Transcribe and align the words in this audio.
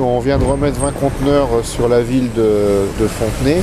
on 0.00 0.20
vient 0.20 0.38
de 0.38 0.44
remettre 0.44 0.80
20 0.80 0.92
conteneurs 0.92 1.48
sur 1.64 1.88
la 1.88 2.02
ville 2.02 2.30
de 2.34 3.06
Fontenay. 3.06 3.58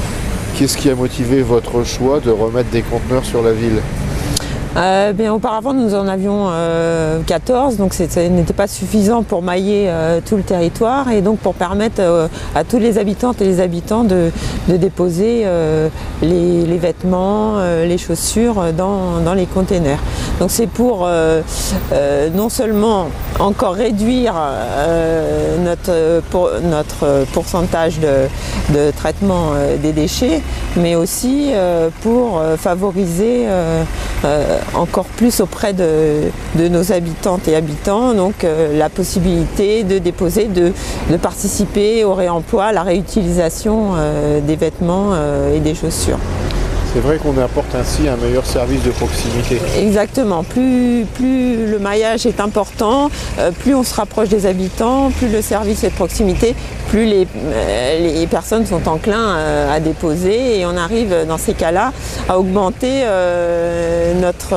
Qu'est-ce 0.58 0.78
qui 0.78 0.90
a 0.90 0.96
motivé 0.96 1.42
votre 1.42 1.84
choix 1.84 2.20
de 2.20 2.32
remettre 2.32 2.70
des 2.70 2.82
conteneurs 2.82 3.26
sur 3.26 3.42
la 3.42 3.52
ville? 3.52 3.82
Euh, 4.78 5.12
bien, 5.12 5.34
auparavant, 5.34 5.74
nous 5.74 5.96
en 5.96 6.08
avions 6.08 6.50
euh, 6.52 7.20
14, 7.26 7.78
donc 7.78 7.96
c'est- 7.96 8.12
ça 8.12 8.22
n'était 8.30 8.54
pas 8.54 8.68
suffisant 8.68 9.24
pour 9.24 9.42
mailler 9.42 9.86
euh, 9.90 10.20
tout 10.24 10.36
le 10.36 10.44
territoire 10.44 11.10
et 11.10 11.22
donc 11.22 11.40
pour 11.40 11.56
permettre 11.56 12.00
euh, 12.00 12.28
à 12.54 12.64
tous 12.64 12.78
les 12.78 13.00
habitantes 13.00 13.42
et 13.42 13.46
les 13.46 13.60
habitants 13.60 14.04
de, 14.04 14.30
déposer 14.68 15.44
euh, 15.46 15.90
les, 16.22 16.78
vêtements, 16.78 17.54
euh, 17.58 17.88
les 17.88 17.98
chaussures 17.98 18.66
dans, 18.78 19.34
les 19.34 19.48
containers. 19.48 19.98
Donc 20.40 20.52
c'est 20.52 20.68
pour 20.68 21.06
euh, 21.08 21.42
euh, 21.94 22.30
non 22.30 22.50
seulement 22.50 23.08
encore 23.40 23.74
réduire 23.74 24.36
euh, 24.38 25.58
notre, 25.58 26.22
notre 26.62 27.26
pourcentage 27.34 28.00
de, 28.00 28.92
traitement 28.92 29.54
euh, 29.56 29.78
des 29.78 29.92
déchets, 29.92 30.44
mais 30.76 30.94
aussi 30.96 31.50
euh, 31.54 31.90
pour 32.04 32.38
euh, 32.38 32.58
favoriser 32.58 33.46
euh, 33.48 33.84
euh, 34.26 34.60
encore 34.74 35.06
plus 35.06 35.40
auprès 35.40 35.74
de, 35.74 36.30
nos 36.56 36.92
habitantes 36.92 37.48
et 37.48 37.56
habitants 37.56 38.14
donc 38.14 38.44
euh, 38.44 38.78
la 38.78 38.90
possibilité 38.90 39.84
de 39.84 39.98
déposer, 39.98 40.46
de, 40.46 40.74
de 41.10 41.18
participer 41.18 42.04
au 42.04 42.14
réemploi, 42.14 42.66
à 42.66 42.74
la 42.74 42.84
réutilisation 42.84 43.92
euh, 43.96 44.42
des 44.42 44.56
vêtements 44.56 45.12
euh, 45.14 45.56
et 45.56 45.60
des 45.60 45.76
chaussures. 45.76 46.20
C'est 46.98 47.04
vrai 47.04 47.20
qu'on 47.20 47.38
apporte 47.38 47.76
ainsi 47.76 48.08
un 48.08 48.16
meilleur 48.16 48.44
service 48.44 48.82
de 48.82 48.90
proximité. 48.90 49.62
Exactement. 49.78 50.44
Plus, 50.44 51.06
plus 51.14 51.68
le 51.68 51.78
maillage 51.78 52.26
est 52.26 52.40
important, 52.40 53.12
euh, 53.38 53.52
plus 53.52 53.76
on 53.76 53.84
se 53.84 53.94
rapproche 53.94 54.30
des 54.30 54.48
habitants, 54.48 55.12
plus 55.12 55.28
le 55.28 55.44
service 55.44 55.84
est 55.84 55.92
de 55.92 55.94
proximité, 55.94 56.56
plus 56.90 57.06
les, 57.06 57.28
euh, 57.46 58.00
les 58.00 58.26
personnes 58.26 58.66
sont 58.66 58.88
enclins 58.88 59.36
euh, 59.38 59.76
à 59.76 59.80
déposer 59.80 60.60
et 60.60 60.66
on 60.66 60.76
arrive 60.76 61.14
dans 61.28 61.38
ces 61.38 61.54
cas-là 61.54 61.94
à 62.28 62.40
augmenter 62.40 63.04
notre, 64.20 64.56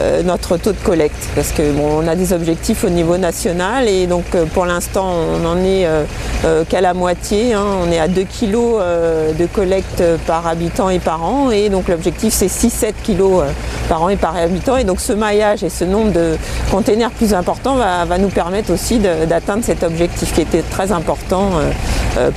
euh, 0.00 0.22
notre 0.22 0.56
taux 0.56 0.72
de 0.72 0.78
collecte 0.78 1.28
parce 1.34 1.52
que 1.52 1.72
bon, 1.72 2.02
on 2.02 2.08
a 2.08 2.14
des 2.16 2.32
objectifs 2.32 2.84
au 2.84 2.90
niveau 2.90 3.16
national 3.16 3.88
et 3.88 4.06
donc 4.06 4.24
euh, 4.34 4.44
pour 4.46 4.66
l'instant 4.66 5.06
on 5.34 5.38
n'en 5.38 5.56
est 5.58 5.86
euh, 5.86 6.64
qu'à 6.68 6.80
la 6.80 6.94
moitié. 6.94 7.54
hein. 7.54 7.64
On 7.86 7.90
est 7.90 7.98
à 7.98 8.08
2 8.08 8.22
kilos 8.22 8.78
euh, 8.80 9.32
de 9.32 9.46
collecte 9.46 10.02
par 10.26 10.46
habitant 10.46 10.88
et 10.90 10.98
par 10.98 11.24
an 11.24 11.50
et 11.50 11.68
donc 11.68 11.88
l'objectif 11.88 12.32
c'est 12.34 12.46
6-7 12.46 12.92
kilos 13.02 13.42
euh, 13.42 13.50
par 13.88 14.02
an 14.02 14.08
et 14.08 14.16
par 14.16 14.36
habitant 14.36 14.76
et 14.76 14.84
donc 14.84 15.00
ce 15.00 15.12
maillage 15.12 15.62
et 15.64 15.70
ce 15.70 15.84
nombre 15.84 16.12
de 16.12 16.36
containers 16.70 17.10
plus 17.10 17.32
important 17.34 17.76
va, 17.76 18.04
va 18.04 18.18
nous 18.18 18.28
permettre 18.28 18.72
aussi 18.72 18.98
d'atteindre 18.98 19.64
cet 19.64 19.82
objectif 19.82 20.32
qui 20.34 20.42
était 20.42 20.62
très 20.62 20.92
important 20.92 21.50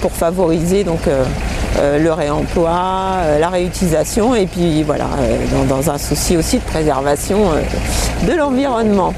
pour 0.01 0.11
favoriser 0.11 0.83
donc 0.83 0.99
le 1.79 2.11
réemploi, 2.11 2.71
euh, 3.23 3.39
la 3.39 3.49
réutilisation 3.49 4.35
et 4.35 4.45
puis 4.45 4.83
voilà 4.83 5.05
euh, 5.19 5.37
dans, 5.67 5.75
dans 5.77 5.89
un 5.91 5.97
souci 5.97 6.37
aussi 6.37 6.57
de 6.57 6.63
préservation 6.63 7.39
euh, 7.51 8.27
de 8.31 8.37
l'environnement. 8.37 9.13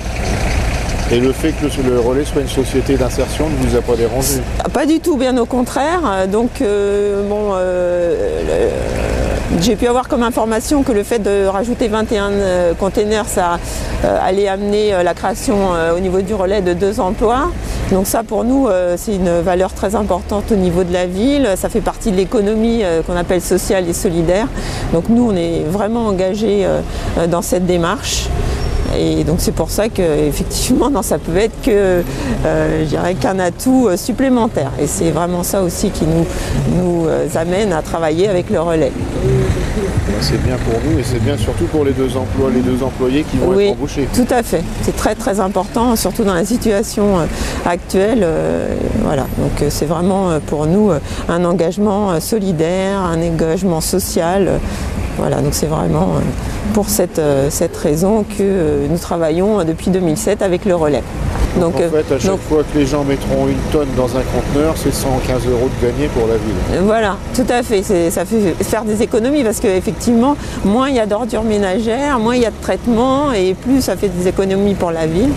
Et 1.12 1.20
le 1.20 1.32
fait 1.32 1.52
que 1.52 1.66
le 1.88 2.00
relais 2.00 2.24
soit 2.26 2.42
une 2.42 2.48
société 2.48 2.96
d'insertion 2.96 3.46
ne 3.48 3.68
vous 3.68 3.76
a 3.76 3.82
pas 3.82 3.96
dérangé? 3.96 4.42
Pas 4.72 4.86
du 4.86 5.00
tout, 5.00 5.18
bien 5.18 5.38
au 5.38 5.46
contraire. 5.46 6.00
Euh, 6.06 6.28
Donc, 6.28 6.62
euh, 6.62 7.28
bon, 7.28 7.52
euh, 7.54 8.70
j'ai 9.62 9.76
pu 9.76 9.86
avoir 9.88 10.08
comme 10.08 10.24
information 10.24 10.82
que 10.82 10.92
le 10.92 11.04
fait 11.04 11.20
de 11.20 11.46
rajouter 11.46 11.88
21 11.88 12.32
euh, 12.32 12.74
containers, 12.74 13.28
ça 13.28 13.60
euh, 14.06 14.18
allait 14.24 14.48
amener 14.48 14.94
euh, 14.94 15.04
la 15.04 15.14
création 15.14 15.76
euh, 15.76 15.96
au 15.96 16.00
niveau 16.00 16.22
du 16.22 16.34
relais 16.34 16.62
de 16.62 16.74
deux 16.74 17.00
emplois. 17.00 17.52
Donc 17.94 18.08
ça, 18.08 18.24
pour 18.24 18.44
nous, 18.44 18.68
euh, 18.68 18.96
c'est 18.98 19.16
une 19.16 19.40
valeur 19.42 19.72
très 19.72 19.94
importante 19.94 20.52
au 20.52 20.56
niveau 20.56 20.84
de 20.84 20.92
la 20.92 21.06
ville. 21.06 21.48
Ça 21.56 21.70
fait 21.70 21.82
partie 21.82 22.12
de 22.12 22.18
l'économie 22.18 22.84
euh, 22.84 23.04
qu'on 23.04 23.16
appelle 23.16 23.42
sociale 23.42 23.88
et 23.88 23.94
solidaire. 23.94 24.48
Donc 24.94 25.10
nous, 25.10 25.30
on 25.30 25.36
est 25.36 25.64
vraiment 25.64 26.08
engagés 26.08 26.66
euh, 26.66 26.82
dans 27.28 27.44
cette 27.44 27.68
démarche. 27.68 28.30
Et 28.98 29.24
donc 29.24 29.38
c'est 29.40 29.52
pour 29.54 29.70
ça 29.72 29.90
qu'effectivement, 29.90 30.90
non, 30.90 31.02
ça 31.02 31.18
peut 31.18 31.36
être 31.38 31.62
que, 31.64 32.04
euh, 32.46 32.84
je 32.84 32.90
dirais 32.90 33.16
qu'un 33.16 33.40
atout 33.40 33.88
euh, 33.88 33.98
supplémentaire. 33.98 34.72
Et 34.80 34.88
c'est 34.88 35.10
vraiment 35.12 35.44
ça 35.44 35.62
aussi 35.64 35.90
qui 35.90 36.06
nous, 36.06 36.26
nous 36.78 37.08
euh, 37.08 37.28
amène 37.36 37.74
à 37.74 37.82
travailler 37.82 38.28
avec 38.30 38.50
le 38.50 38.60
relais. 38.62 38.92
Ben, 39.26 40.14
C'est 40.22 40.42
bien 40.44 40.58
pour 40.58 40.80
nous 40.86 41.00
et 41.00 41.04
c'est 41.04 41.24
bien 41.24 41.38
surtout 41.38 41.66
pour 41.66 41.84
les 41.86 41.92
deux 41.92 42.16
emplois, 42.16 42.50
les 42.54 42.62
deux 42.62 42.84
employés 42.84 43.24
qui 43.30 43.38
vont 43.38 43.50
Oui, 43.56 43.66
être 43.66 43.72
embauchés. 43.78 44.08
tout 44.14 44.28
à 44.30 44.44
fait. 44.44 44.62
C'est 44.84 44.96
très 44.96 45.16
très 45.16 45.40
important, 45.40 45.96
surtout 45.96 46.24
dans 46.24 46.34
la 46.36 46.46
situation 46.46 47.18
actuelle. 47.66 48.26
voilà. 49.04 49.24
Donc 49.38 49.70
c'est 49.70 49.86
vraiment 49.86 50.40
pour 50.46 50.68
nous 50.68 50.92
un 51.30 51.46
engagement 51.46 52.20
solidaire, 52.20 53.00
un 53.00 53.22
engagement 53.22 53.82
social. 53.82 54.60
Voilà, 55.18 55.42
donc 55.42 55.54
c'est 55.54 55.68
vraiment 55.68 56.16
euh, 56.16 56.20
pour 56.74 56.90
cette, 56.90 57.20
euh, 57.20 57.50
cette 57.50 57.76
raison 57.78 58.24
que 58.24 58.42
euh, 58.42 58.88
nous 58.90 58.98
travaillons 58.98 59.64
depuis 59.64 59.92
2007 59.92 60.42
avec 60.42 60.66
le 60.66 60.76
relais. 60.76 61.04
Donc, 61.60 61.76
en 61.76 61.78
fait, 61.78 62.12
à 62.12 62.18
chaque 62.18 62.32
donc, 62.32 62.40
fois 62.42 62.64
que 62.64 62.78
les 62.80 62.88
gens 62.88 63.04
mettront 63.04 63.48
une 63.48 63.60
tonne 63.72 63.90
dans 63.96 64.18
un 64.18 64.22
conteneur, 64.22 64.74
c'est 64.76 64.92
115 64.92 65.46
euros 65.48 65.70
de 65.80 65.88
gagné 65.88 66.08
pour 66.08 66.28
la 66.28 66.34
ville. 66.34 66.82
Voilà, 66.84 67.18
tout 67.36 67.46
à 67.48 67.62
fait. 67.62 67.84
Ça 67.84 68.26
fait 68.26 68.56
faire 68.64 68.84
des 68.84 69.04
économies 69.04 69.44
parce 69.44 69.60
qu'effectivement, 69.60 70.36
moins 70.66 70.90
il 70.90 70.96
y 70.96 71.00
a 71.00 71.06
d'ordures 71.06 71.44
ménagères, 71.44 72.18
moins 72.18 72.36
il 72.36 72.42
y 72.42 72.46
a 72.48 72.50
de 72.50 72.60
traitement 72.60 73.32
et 73.34 73.54
plus 73.54 73.82
ça 73.82 73.96
fait 73.96 74.10
des 74.10 74.28
économies 74.28 74.74
pour 74.74 74.90
la 74.90 75.06
ville. 75.06 75.30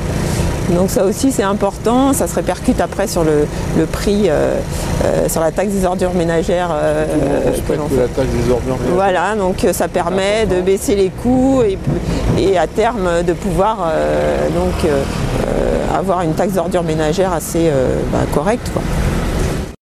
Donc 0.70 0.90
ça 0.90 1.04
aussi 1.04 1.30
c'est 1.30 1.42
important, 1.42 2.12
ça 2.12 2.26
se 2.26 2.34
répercute 2.34 2.80
après 2.80 3.06
sur 3.06 3.22
le, 3.22 3.46
le 3.78 3.86
prix, 3.86 4.28
euh, 4.28 4.54
euh, 5.04 5.28
sur 5.28 5.40
la 5.40 5.52
taxe 5.52 5.72
des 5.72 5.84
ordures 5.84 6.14
ménagères 6.14 6.70
euh, 6.72 7.06
que 7.68 7.72
l'on 7.74 7.88
fait. 7.88 7.96
la 7.96 8.08
taxe 8.08 8.28
des 8.28 8.50
ordures 8.50 8.76
ménagères. 8.76 8.94
Voilà, 8.94 9.36
donc 9.36 9.64
euh, 9.64 9.72
ça 9.72 9.86
permet 9.88 10.46
de 10.46 10.60
baisser 10.60 10.96
les 10.96 11.10
coûts 11.10 11.62
et, 11.62 11.78
et 12.38 12.58
à 12.58 12.66
terme 12.66 13.22
de 13.26 13.32
pouvoir 13.32 13.92
donc, 14.54 14.90
avoir 15.96 16.22
une 16.22 16.32
taxe 16.34 16.54
d'ordures 16.54 16.82
ménagères 16.82 17.32
assez 17.32 17.70
bah, 18.12 18.18
correcte. 18.34 18.70
quoi. 18.72 18.82